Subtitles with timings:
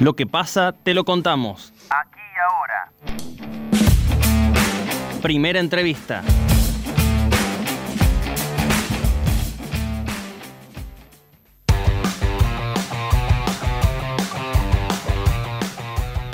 [0.00, 1.72] Lo que pasa, te lo contamos.
[1.88, 2.90] Aquí y ahora.
[5.22, 6.22] Primera entrevista.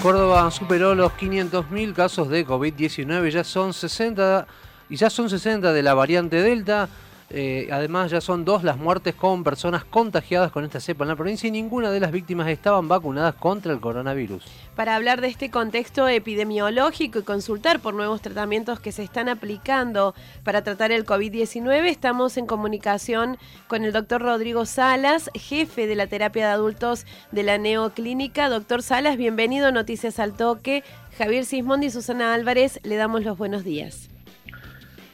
[0.02, 4.46] Córdoba superó los 500.000 casos de COVID-19, ya son 60
[4.88, 6.88] y ya son 60 de la variante Delta.
[7.32, 11.16] Eh, además, ya son dos las muertes con personas contagiadas con esta cepa en la
[11.16, 14.44] provincia y ninguna de las víctimas estaban vacunadas contra el coronavirus.
[14.74, 20.14] Para hablar de este contexto epidemiológico y consultar por nuevos tratamientos que se están aplicando
[20.42, 23.38] para tratar el COVID-19, estamos en comunicación
[23.68, 28.48] con el doctor Rodrigo Salas, jefe de la terapia de adultos de la Neoclínica.
[28.48, 30.82] Doctor Salas, bienvenido a Noticias al Toque.
[31.16, 34.10] Javier Sismondi y Susana Álvarez, le damos los buenos días.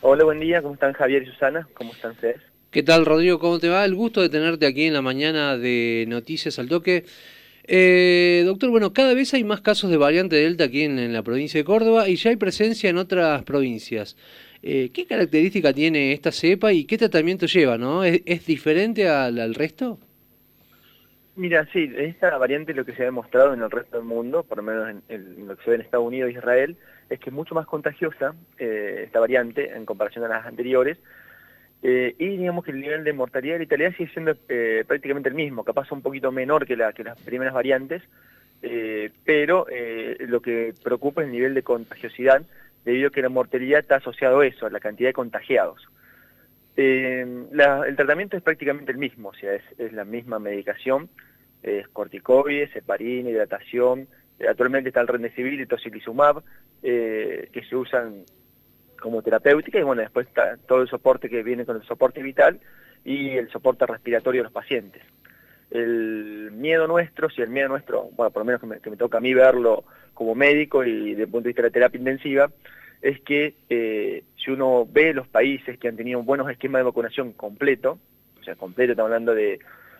[0.03, 1.67] Hola, buen día, ¿cómo están Javier y Susana?
[1.75, 2.41] ¿Cómo están ustedes?
[2.71, 3.39] ¿Qué tal, Rodrigo?
[3.39, 3.85] ¿Cómo te va?
[3.85, 7.05] El gusto de tenerte aquí en la mañana de Noticias al Toque.
[7.67, 11.59] Eh, doctor, bueno, cada vez hay más casos de variante Delta aquí en, la provincia
[11.59, 14.17] de Córdoba y ya hay presencia en otras provincias.
[14.63, 17.79] Eh, ¿Qué característica tiene esta cepa y qué tratamiento lleva?
[17.79, 18.05] ¿no?
[18.05, 19.99] ¿Es, diferente al, resto?
[21.35, 24.59] Mira, sí, esta variante lo que se ha demostrado en el resto del mundo, por
[24.59, 26.77] lo menos en, en lo que se ve en Estados Unidos e Israel,
[27.09, 30.99] es que es mucho más contagiosa eh, esta variante en comparación a las anteriores
[31.83, 35.35] eh, y digamos que el nivel de mortalidad y letalidad sigue siendo eh, prácticamente el
[35.35, 38.03] mismo, capaz un poquito menor que, la, que las primeras variantes,
[39.25, 39.67] pero
[40.27, 42.43] lo que preocupa es el nivel de contagiosidad
[42.85, 45.87] debido a que la mortalidad está asociado a eso, a la cantidad de contagiados.
[46.75, 51.09] el tratamiento es prácticamente el mismo, o sea, es, la misma medicación,
[51.63, 54.09] es corticoides, heparina, hidratación,
[54.49, 56.43] actualmente está el Remdesivir y Tocilizumab,
[56.83, 58.25] eh, que se usan
[59.01, 62.61] como terapéutica y bueno, después está todo el soporte que viene con el soporte vital
[63.05, 65.03] y el soporte respiratorio de los pacientes.
[65.71, 69.21] El miedo nuestro, si el miedo nuestro, bueno, por lo menos que me, toca a
[69.21, 69.85] mí verlo
[70.15, 72.51] como médico y desde el punto de vista de la terapia intensiva,
[73.03, 77.33] es que eh, si uno ve los países que han tenido buenos esquemas de vacunación
[77.33, 77.99] completo,
[78.41, 79.59] o sea, completo, estamos hablando de,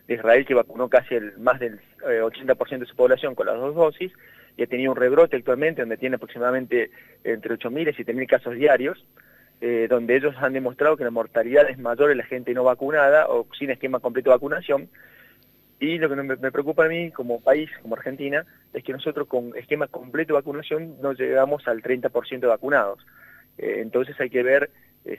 [0.09, 3.75] Israel que vacunó casi el, más del 80% eh, de su población con las dos
[3.75, 4.13] dosis,
[4.57, 6.91] y ha tenido un rebrote actualmente donde tiene aproximadamente
[7.25, 9.05] entre 8.000 y 7.000 casos diarios,
[9.61, 13.27] eh, donde ellos han demostrado que la mortalidad es mayor en la gente no vacunada
[13.29, 14.89] o sin esquema completo de vacunación.
[15.79, 19.55] Y lo que me, preocupa a mí como país, como Argentina, es que nosotros con
[19.57, 23.07] esquema completo de vacunación no llegamos al 30% de vacunados.
[23.59, 24.71] Eh, entonces hay que ver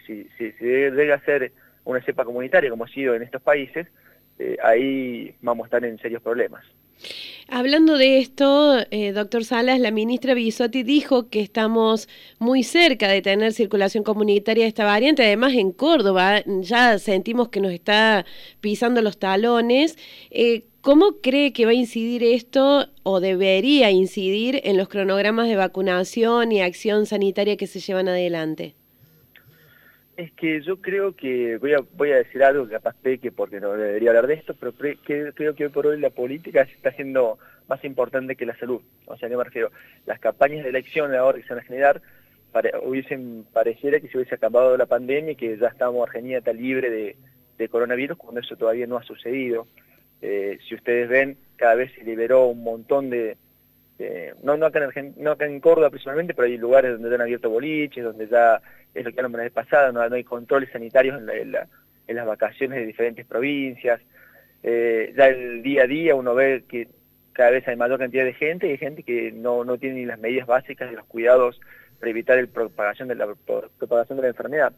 [0.05, 1.51] si, si, si, debe hacer
[1.83, 3.87] una cepa comunitaria como ha sido en estos países,
[4.63, 6.63] ahí vamos a estar en serios problemas.
[7.49, 12.09] Hablando de esto, eh, doctor Salas, la ministra Bisotti dijo que estamos
[12.39, 15.23] muy cerca de tener circulación comunitaria de esta variante.
[15.23, 18.25] Además, en Córdoba ya sentimos que nos está
[18.59, 19.97] pisando los talones.
[20.29, 25.55] Eh, ¿Cómo cree que va a incidir esto o debería incidir en los cronogramas de
[25.55, 28.75] vacunación y acción sanitaria que se llevan adelante?
[30.17, 33.59] Es que yo creo que, voy a, voy a decir algo que capaz peque porque
[33.59, 36.89] no debería hablar de esto, pero creo que hoy por hoy la política se está
[36.89, 38.81] haciendo más importante que la salud.
[39.05, 39.71] O sea, ¿qué me refiero?
[40.07, 42.01] Las campañas de elección ahora que se van a generar,
[42.83, 46.89] hubiesen, pareciera que se hubiese acabado la pandemia y que ya estamos, Argentina está libre
[46.89, 49.67] de, coronavirus, cuando eso todavía no ha sucedido.
[50.23, 53.37] Eh, si ustedes ven, cada vez se liberó un montón de,
[54.43, 57.21] no, no, acá en no acá en Córdoba principalmente, pero hay lugares donde ya han
[57.21, 58.61] abierto boliches, donde ya
[58.93, 62.85] es lo que hablamos la vez pasada, no, hay controles sanitarios en, las vacaciones de
[62.85, 64.01] diferentes provincias.
[64.63, 66.87] Eh, ya el día a día uno ve que
[67.33, 70.05] cada vez hay mayor cantidad de gente y hay gente que no, no tiene ni
[70.05, 71.59] las medidas básicas de los cuidados
[71.99, 73.27] para evitar el propagación de la
[73.77, 74.73] propagación de la enfermedad.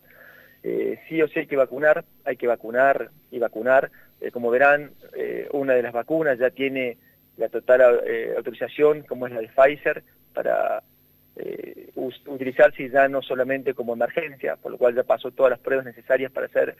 [0.63, 3.89] Eh, sí o sí hay que vacunar, hay que vacunar y vacunar.
[4.19, 4.91] Eh, como verán,
[5.51, 6.97] una de las vacunas ya tiene
[7.39, 7.81] la total
[8.37, 10.83] autorización, como es la de Pfizer, para
[11.35, 15.85] eh, utilizarse ya no solamente como emergencia, por lo cual ya pasó todas las pruebas
[15.85, 16.75] necesarias para ser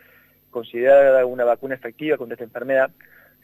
[0.51, 2.91] considerada una vacuna efectiva contra esta enfermedad.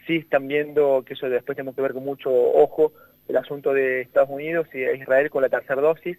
[0.05, 2.91] Sí están viendo que eso después tenemos que ver con mucho ojo
[3.29, 6.17] el asunto de Estados Unidos y Israel con la tercera dosis,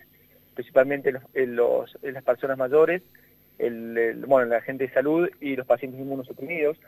[0.54, 3.02] principalmente en, los, las personas mayores,
[3.58, 6.78] el, bueno, la gente de salud y los pacientes inmunosuprimidos,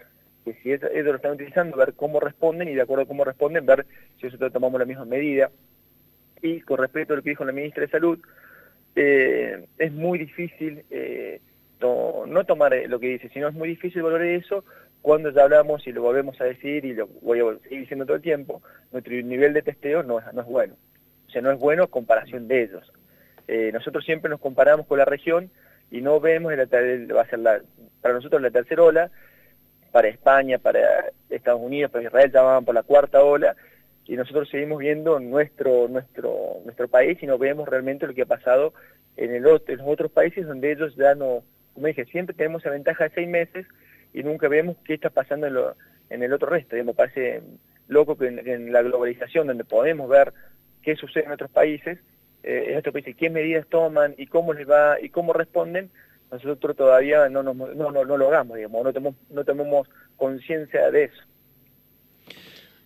[0.44, 3.67] que si ellos lo están utilizando, ver cómo responden y de acuerdo a cómo responden,
[3.67, 3.87] ver
[4.19, 5.50] si nosotros tomamos la misma medida.
[6.43, 8.19] Y con respecto a lo que dijo la ministra de Salud,
[8.94, 11.40] eh, es muy difícil eh,
[11.81, 14.64] no, tomar eh, lo que dice, sino es muy difícil a eso
[15.02, 18.17] cuando ya hablamos y lo volvemos a decir y lo voy a seguir diciendo todo
[18.17, 20.75] el tiempo, nuestro nivel de testeo no es, no es bueno.
[21.29, 22.93] O sea, no es bueno en comparación de ellos.
[23.73, 25.50] nosotros siempre nos comparamos con la región
[25.90, 27.61] y no vemos, el, va a ser la,
[28.00, 29.11] para nosotros la tercera ola,
[29.93, 30.81] para España, para
[31.31, 33.56] Estados Unidos, para Israel ya por la cuarta ola,
[34.06, 38.26] y nosotros seguimos viendo nuestro, nuestro, nuestro país y no vemos realmente lo que ha
[38.26, 38.73] pasado
[39.19, 41.43] en, el, en los otros países donde ellos ya no,
[41.75, 43.67] como dije, siempre tenemos la ventaja de seis meses
[44.14, 45.76] y nunca vemos qué está pasando en, lo,
[46.11, 46.76] en el otro resto.
[46.76, 47.43] Y me parece
[47.87, 50.32] loco que en, la globalización, donde podemos ver
[50.82, 51.99] qué sucede en otros países,
[52.43, 55.90] eh, en otros países, qué medidas toman y cómo les va y cómo responden,
[56.31, 61.05] nosotros todavía no, no, no, no lo hagamos, digamos, no tenemos, no tenemos conciencia de
[61.05, 61.23] eso.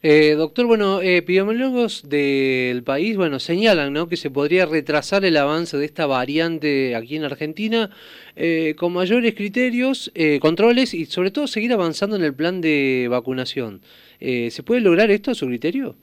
[0.04, 4.08] Eh, doctor, bueno, epidemiólogos del país, bueno, señalan ¿no?
[4.08, 7.88] que se podría retrasar el avance de esta variante aquí en Argentina
[8.34, 13.06] eh, con mayores criterios, eh, controles y sobre todo seguir avanzando en el plan de
[13.10, 13.80] vacunación.
[14.18, 15.94] Eh, ¿Se puede lograr esto a su criterio?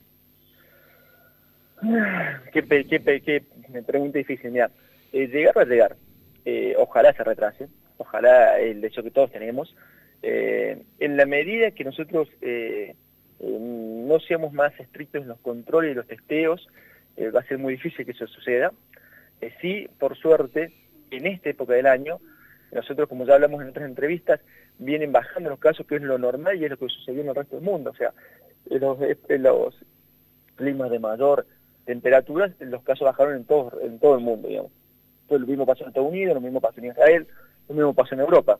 [2.53, 3.43] Qué, qué, qué
[3.85, 4.71] pregunta difícil, mira,
[5.11, 5.97] llegar va a llegar,
[6.77, 9.75] ojalá se retrase, ojalá el hecho que todos tenemos,
[10.21, 12.29] en la medida que nosotros
[13.39, 16.67] no seamos más estrictos en los controles y los testeos,
[17.19, 18.71] eh, va a ser muy difícil que eso suceda.
[19.41, 20.71] Eh, sí, por suerte,
[21.11, 22.19] en esta época del año,
[22.71, 24.39] nosotros, como ya hablamos en otras entrevistas,
[24.77, 27.35] vienen bajando los casos, que es lo normal y es lo que sucedió en el
[27.35, 27.91] resto del mundo.
[27.91, 28.13] O sea,
[28.69, 28.97] en los,
[29.27, 29.85] los
[30.55, 31.45] climas de mayor
[31.85, 34.71] temperatura, los casos bajaron en todo, en todo el mundo, digamos.
[35.29, 37.27] Lo mismo pasó en Estados Unidos, lo mismo pasó en Israel,
[37.67, 38.59] lo mismo pasó en Europa.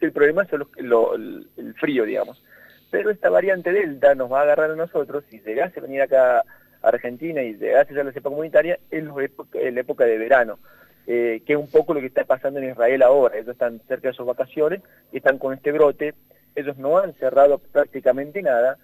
[0.00, 2.42] El problema es el frío, digamos
[2.90, 6.38] pero esta variante Delta nos va a agarrar a nosotros, si llegase a venir acá
[6.38, 10.58] a Argentina y llegase ya la cepa comunitaria, en, la época de verano,
[11.06, 13.36] eh, que es un poco lo que está pasando en Israel ahora.
[13.36, 14.80] Ellos están cerca de sus vacaciones
[15.12, 16.14] están con este brote.
[16.54, 18.78] Ellos no han cerrado prácticamente nada,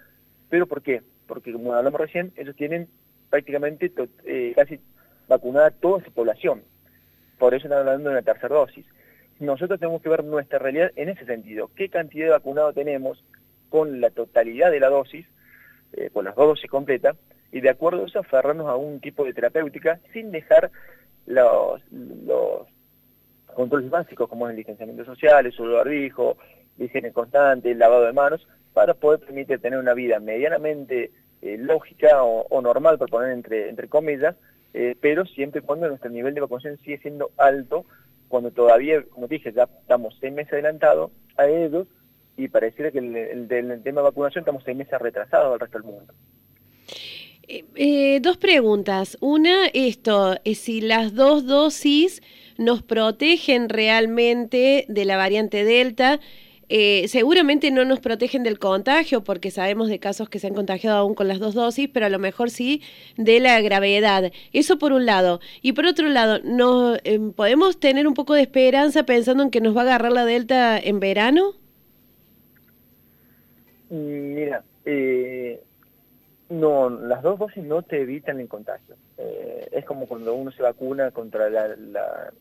[0.51, 1.03] pero ¿por qué?
[1.27, 2.89] Porque como hablamos recién, ellos tienen
[3.31, 3.91] prácticamente
[4.25, 4.81] eh, casi
[5.29, 6.63] vacunada toda su población.
[7.39, 8.87] Por eso están hablando de una tercera dosis.
[9.41, 11.71] Nosotros tenemos que ver nuestra realidad en ese sentido.
[11.75, 13.25] ¿Qué cantidad de vacunados tenemos?
[13.75, 15.27] con la totalidad de la dosis,
[15.95, 17.17] eh, con las dos dosis completas,
[17.51, 20.71] y de acuerdo a eso aferrarnos a un tipo de terapéutica sin dejar
[21.27, 21.83] los,
[23.53, 26.37] controles básicos como el licenciamiento social, el barbijo,
[26.79, 31.11] la higiene constante, el lavado de manos, para poder permitir tener una vida medianamente
[31.43, 34.37] eh, lógica o, normal, por poner entre, entre comillas,
[34.75, 37.87] eh, pero siempre y cuando nuestro nivel de vacunación sigue siendo alto,
[38.29, 41.87] cuando todavía, como dije, ya estamos seis meses adelantados a ellos,
[42.37, 45.79] y pareciera que el, el, el tema de vacunación estamos seis meses retrasados al resto
[45.79, 46.13] del mundo.
[47.47, 49.17] Eh, eh, dos preguntas.
[49.21, 52.23] Una, esto, es si las dos dosis
[52.59, 56.21] nos protegen realmente de la variante Delta.
[56.77, 60.97] Eh, seguramente no nos protegen del contagio porque sabemos de casos que se han contagiado
[60.97, 62.83] aún con las dos dosis, pero a lo mejor sí
[63.17, 64.33] de la gravedad.
[64.53, 65.39] Eso por un lado.
[65.63, 66.97] Y por otro lado, ¿no,
[67.37, 70.77] ¿podemos tener un poco de esperanza pensando en que nos va a agarrar la Delta
[70.77, 71.53] en verano?
[73.89, 75.63] Mira, eh,
[76.49, 78.97] no, las dos dosis no te evitan el contagio.
[79.19, 82.33] Eh, es como cuando uno se vacuna contra la,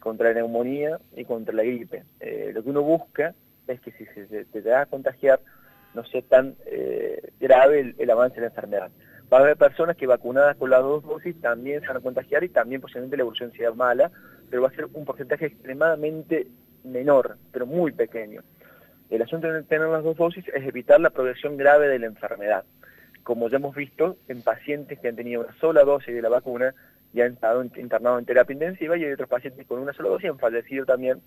[0.00, 2.04] contra la neumonía y contra la gripe.
[2.18, 3.34] Eh, lo que uno busca
[3.68, 5.40] es que si se, te da a contagiar
[5.94, 6.56] no sea tan
[7.40, 8.90] grave el, avance de la enfermedad.
[9.32, 12.44] Va a haber personas que vacunadas con las dos dosis también se van a contagiar
[12.44, 14.10] y también posiblemente la evolución sea mala,
[14.48, 16.46] pero va a ser un porcentaje extremadamente
[16.84, 18.42] menor, pero muy pequeño.
[19.10, 22.64] El asunto de tener las dos dosis es evitar la progresión grave de la enfermedad.
[23.24, 26.74] Como ya hemos visto, en pacientes que han tenido una sola dosis de la vacuna
[27.12, 30.30] y han estado internados en terapia intensiva y hay otros pacientes con una sola dosis
[30.30, 31.20] han fallecido también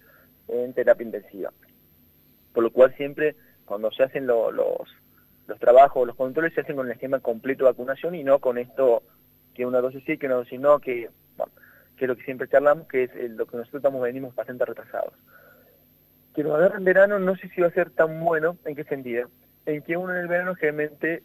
[0.48, 1.52] en terapia intensiva.
[2.54, 3.36] Por lo cual siempre
[3.66, 7.72] cuando se hacen los, los trabajos, los controles se hacen con el esquema completo de
[7.72, 9.04] vacunación y no con esto
[9.54, 11.10] que una dosis sí, que una dosis no, que,
[11.98, 15.14] que es lo que siempre charlamos, que es lo que nosotros estamos, venimos bastante retrasados
[16.34, 18.84] que nos agarre en verano no sé si va a ser tan bueno, ¿en qué
[18.86, 19.30] sentido?
[19.66, 21.24] En que uno en el verano generalmente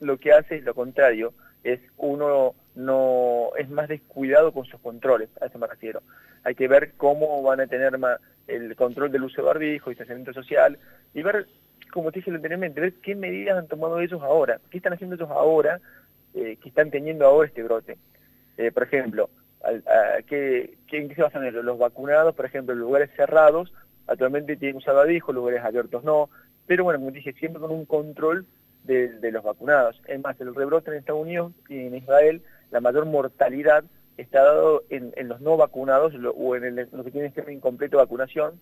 [0.00, 1.34] lo que hace es lo contrario,
[1.72, 6.02] es uno no es más descuidado con sus controles, a eso me refiero.
[6.44, 10.32] Hay que ver cómo van a tener más el control del uso de barbijo, distanciamiento
[10.32, 10.78] social,
[11.12, 11.46] y ver,
[11.92, 15.30] como te dije anteriormente, ver qué medidas han tomado ellos ahora, qué están haciendo ellos
[15.30, 15.80] ahora,
[16.34, 17.98] eh, que están teniendo ahora este brote.
[18.56, 19.28] Eh, por ejemplo,
[20.26, 23.72] ¿qué, ¿qué, se basan en Los vacunados, por ejemplo, en lugares cerrados,
[24.08, 26.30] Actualmente tienen un salvadijo, lugares abiertos no,
[26.66, 28.46] pero bueno, como dije, siempre con un control
[28.88, 30.00] de, los vacunados.
[30.06, 33.84] Es más, el rebrote en Estados Unidos y en Israel, la mayor mortalidad
[34.16, 38.60] está dado en, los no vacunados o en los que tienen este incompleto vacunación,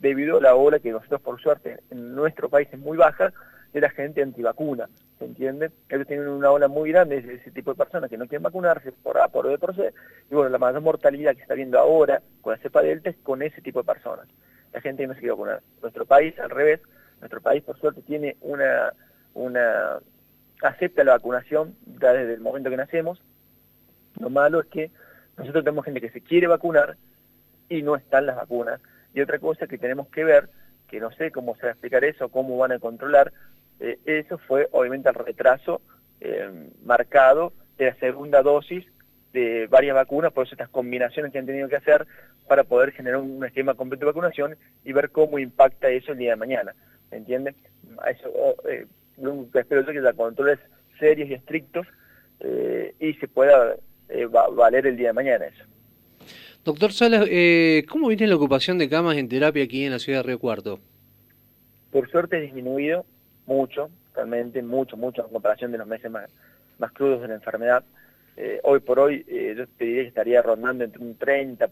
[0.00, 3.32] debido a la ola que nosotros, por suerte, en nuestro país es muy baja,
[3.72, 5.70] de la gente antivacuna, ¿se entiende?
[5.90, 8.90] Ellos tienen una ola muy grande de ese tipo de personas que no quieren vacunarse
[8.90, 9.92] por A, por B, por C,
[10.30, 13.42] y bueno, la mayor mortalidad que está viendo ahora con la cepa delta es con
[13.42, 14.28] ese tipo de personas
[14.76, 15.62] la gente no se quiere vacunar.
[15.80, 16.80] Nuestro país, al revés,
[17.20, 18.92] nuestro país por suerte tiene una,
[19.36, 19.98] una
[20.62, 23.22] acepta la vacunación desde el momento que nacemos.
[24.18, 24.90] Lo malo es que
[25.36, 26.96] nosotros tenemos gente que se quiere vacunar
[27.68, 28.80] y no están las vacunas.
[29.14, 30.48] Y otra cosa que tenemos que ver,
[30.88, 33.32] que no sé cómo se va a explicar eso, cómo van a controlar,
[33.80, 35.82] eh, eso fue obviamente el retraso
[36.20, 38.86] eh, marcado de la segunda dosis
[39.32, 42.06] de varias vacunas, por eso estas combinaciones que han tenido que hacer
[42.48, 46.30] para poder generar un esquema completo de vacunación y ver cómo impacta eso el día
[46.30, 46.74] de mañana.
[47.10, 47.54] ¿Me entienden?
[48.06, 48.86] Eso, eh,
[49.54, 50.58] espero yo que la controles
[50.98, 51.86] serios y estrictos
[52.40, 53.76] eh, y se pueda
[54.08, 55.64] eh, valer el día de mañana eso.
[56.64, 57.28] Doctor Salas,
[57.88, 60.80] ¿cómo viene la ocupación de camas en terapia aquí en la ciudad de Río Cuarto?
[61.92, 63.06] Por suerte ha disminuido
[63.46, 66.28] mucho, realmente mucho, mucho en comparación de los meses más,
[66.78, 67.84] más crudos de la enfermedad.
[68.36, 71.68] Eh, hoy por hoy eh, yo te diría que estaría rondando entre un 30%,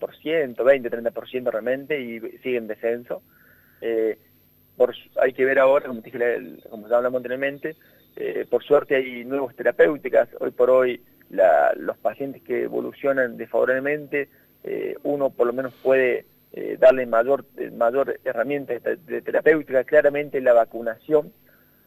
[0.56, 3.22] 20-30% realmente y sigue en descenso.
[3.80, 4.18] Eh,
[5.20, 6.18] hay que ver ahora, como, dije,
[6.70, 7.76] como ya hablamos anteriormente,
[8.50, 11.02] por suerte hay nuevas terapéuticas, hoy por hoy
[11.76, 14.28] los pacientes que evolucionan desfavorablemente,
[15.02, 16.26] uno por lo menos puede
[16.78, 21.32] darle mayor, mayor herramienta de terapéutica, claramente la vacunación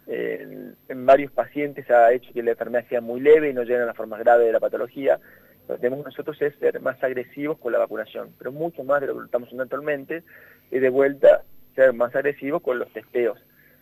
[0.07, 3.85] en varios pacientes ha hecho que la enfermedad sea muy leve y no llegue a
[3.85, 5.19] las formas graves de la patología.
[5.67, 9.07] Lo que tenemos nosotros es ser más agresivos con la vacunación, pero mucho más de
[9.07, 10.23] lo que estamos haciendo actualmente,
[10.71, 11.43] y de vuelta
[11.77, 13.39] ser más agresivos con los testeos.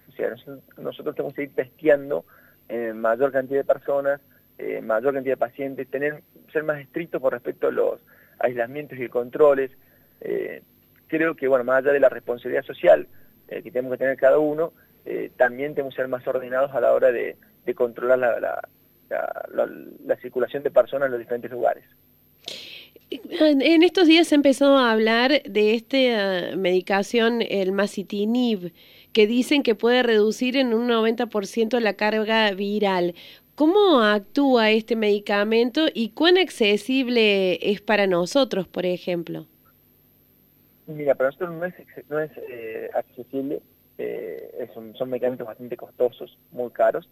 [0.10, 0.36] O sea,
[0.78, 2.26] nosotros, tenemos que ir testeando
[2.68, 4.20] en mayor cantidad de personas,
[4.58, 6.22] en mayor cantidad de pacientes, tener,
[6.52, 8.02] ser más estrictos con respecto a los
[8.40, 9.72] aislamientos y controles.
[10.20, 10.62] Eh,
[11.08, 13.08] creo que, bueno, más allá de la responsabilidad social
[13.48, 14.74] eh, que tenemos que tener cada uno,
[15.06, 17.38] eh, también tenemos que ser más ordenados a la hora de,
[17.76, 18.60] controlar la,
[20.22, 21.86] circulación de personas en los diferentes lugares.
[23.12, 28.74] En estos días se empezó a hablar de esta medicación, el macitinib,
[29.14, 33.14] que dicen que puede reducir en un 90% la carga viral.
[33.56, 39.48] ¿Cómo actúa este medicamento y cuán accesible es para nosotros, por ejemplo?
[40.88, 41.56] Mira, para nosotros
[42.10, 43.62] no es, eh, accesible
[43.98, 47.08] eh, son, medicamentos bastante costosos, muy caros.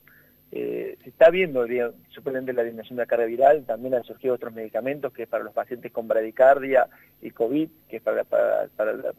[0.55, 1.65] Eh, se está viendo,
[2.09, 5.43] supuestamente, la disminución de la carga viral, también han surgido otros medicamentos que es para
[5.43, 6.87] los pacientes con bradicardia
[7.23, 8.67] y COVID, que es para, para,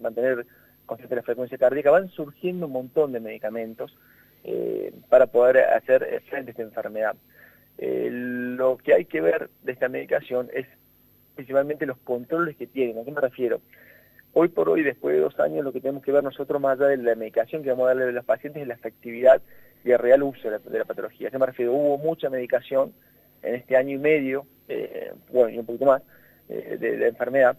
[0.00, 0.46] mantener
[0.86, 3.98] constante la frecuencia cardíaca, van surgiendo un montón de medicamentos
[4.44, 7.16] eh, para poder hacer frente a esta enfermedad.
[7.78, 10.68] lo que hay que ver de esta medicación es
[11.34, 12.98] principalmente los controles que tienen.
[12.98, 13.60] ¿A qué me refiero?
[14.34, 16.90] Hoy por hoy, después de dos años, lo que tenemos que ver nosotros, más allá
[16.90, 19.42] de la medicación que vamos a darle a los pacientes, es la efectividad
[19.92, 21.28] el real uso de la, patología.
[21.28, 21.72] ¿A qué me refiero?
[21.72, 22.92] Hubo mucha medicación
[23.42, 26.02] en este año y medio, eh, bueno, y un poquito más,
[26.48, 27.56] eh, de, enfermedad,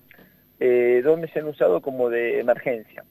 [0.60, 3.04] eh, donde se han usado como de emergencia.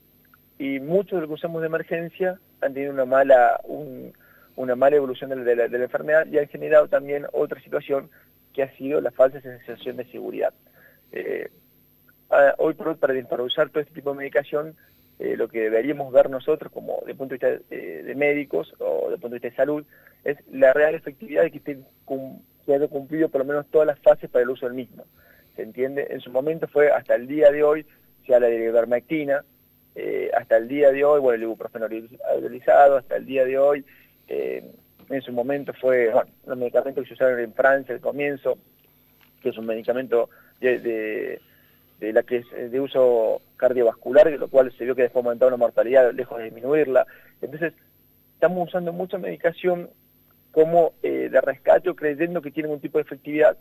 [0.58, 3.60] Y muchos de los que usamos de emergencia han tenido una mala,
[4.56, 8.10] una mala evolución de la, de enfermedad y han generado también otra situación
[8.52, 10.54] que ha sido la falsa sensación de seguridad
[12.58, 14.76] hoy por hoy para, usar todo este tipo de medicación,
[15.20, 19.10] eh, lo que deberíamos ver nosotros como de punto de vista eh, de médicos o
[19.10, 19.84] de punto de vista de salud,
[20.24, 21.78] es la real efectividad de que, esté
[22.66, 25.04] que cumplido por lo menos todas las fases para el uso del mismo.
[25.54, 26.08] ¿Se entiende?
[26.10, 27.86] En su momento fue hasta el día de hoy,
[28.26, 29.44] se habla de ivermectina,
[29.94, 33.84] eh, hasta el día de hoy, bueno, el ibuprofeno hidrolizado, hasta el día de hoy,
[34.26, 38.58] en su momento fue, bueno, los medicamentos que se usaron en Francia al comienzo,
[39.40, 40.28] que es un medicamento
[40.60, 41.38] de
[42.00, 45.56] la que es eh, de uso cardiovascular, lo cual se vio que después aumentaba una
[45.56, 47.06] mortalidad lejos de disminuirla.
[47.40, 47.72] Entonces,
[48.34, 49.90] estamos usando mucha medicación
[50.50, 53.56] como eh, de rescate creyendo que tiene un tipo de efectividad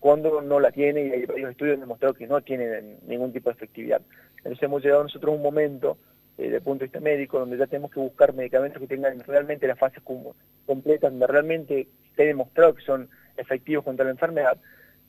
[0.00, 3.50] cuando no la tiene y hay varios estudios han demostrado que no tiene ningún tipo
[3.50, 4.02] de efectividad.
[4.38, 5.96] Entonces hemos llegado nosotros a un momento,
[6.36, 9.20] eh, desde el punto de vista médico, donde ya tenemos que buscar medicamentos que tengan
[9.20, 14.58] realmente las fases completas, donde realmente esté demostrado que son efectivos contra la enfermedad,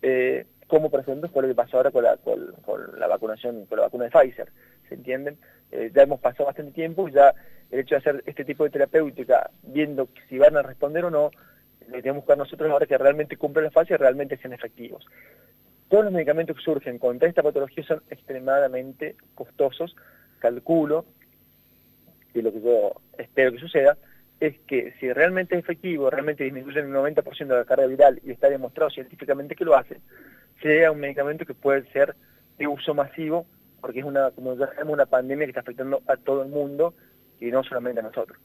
[0.03, 3.77] eh, como por ejemplo fue lo que pasó ahora con la, con, la vacunación, con
[3.77, 4.49] la vacuna de Pfizer,
[4.87, 5.37] ¿se entienden?
[5.71, 7.33] Eh, ya hemos pasado bastante tiempo y ya
[7.71, 11.31] el hecho de hacer este tipo de terapéutica, viendo si van a responder o no,
[11.87, 15.05] lo tenemos que buscar nosotros ahora que realmente cumplen la fase y realmente sean efectivos.
[15.89, 19.95] Todos los medicamentos que surgen contra esta patología son extremadamente costosos,
[20.39, 21.05] calculo,
[22.33, 23.97] y lo que yo espero que suceda,
[24.39, 28.31] es que si realmente es efectivo, realmente disminuye el 90% de la carga viral y
[28.31, 30.01] está demostrado científicamente que lo hace,
[30.63, 32.15] sea un medicamento que puede ser
[32.57, 33.45] de uso masivo,
[33.81, 36.95] porque es una, como ya sabemos, una pandemia que está afectando a todo el mundo
[37.39, 38.39] y no solamente a nosotros.